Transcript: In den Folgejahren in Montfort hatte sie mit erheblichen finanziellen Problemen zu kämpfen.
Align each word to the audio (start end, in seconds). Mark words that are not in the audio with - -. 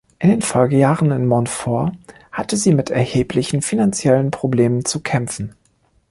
In 0.17 0.31
den 0.31 0.41
Folgejahren 0.41 1.11
in 1.11 1.27
Montfort 1.27 1.91
hatte 2.31 2.57
sie 2.57 2.73
mit 2.73 2.89
erheblichen 2.89 3.61
finanziellen 3.61 4.31
Problemen 4.31 4.83
zu 4.83 5.01
kämpfen. 5.01 5.53